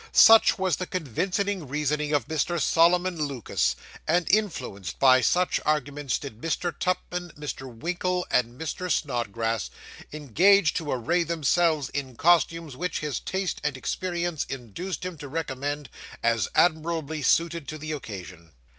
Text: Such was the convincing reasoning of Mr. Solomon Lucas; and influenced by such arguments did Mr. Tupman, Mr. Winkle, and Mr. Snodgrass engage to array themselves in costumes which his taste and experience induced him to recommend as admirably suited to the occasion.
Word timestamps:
Such 0.13 0.57
was 0.57 0.77
the 0.77 0.87
convincing 0.87 1.67
reasoning 1.67 2.11
of 2.11 2.27
Mr. 2.27 2.59
Solomon 2.59 3.21
Lucas; 3.27 3.75
and 4.07 4.27
influenced 4.31 4.97
by 4.97 5.21
such 5.21 5.59
arguments 5.63 6.17
did 6.17 6.41
Mr. 6.41 6.73
Tupman, 6.79 7.29
Mr. 7.37 7.71
Winkle, 7.71 8.25
and 8.31 8.59
Mr. 8.59 8.91
Snodgrass 8.91 9.69
engage 10.11 10.73
to 10.73 10.91
array 10.91 11.21
themselves 11.21 11.89
in 11.89 12.15
costumes 12.15 12.75
which 12.75 13.01
his 13.01 13.19
taste 13.19 13.61
and 13.63 13.77
experience 13.77 14.43
induced 14.45 15.05
him 15.05 15.19
to 15.19 15.27
recommend 15.27 15.87
as 16.23 16.47
admirably 16.55 17.21
suited 17.21 17.67
to 17.67 17.77
the 17.77 17.91
occasion. 17.91 18.53